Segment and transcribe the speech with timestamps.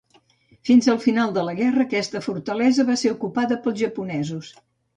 [0.69, 4.53] Fins al final de la guerra, aquesta fortalesa va estar ocupada pels japonesos.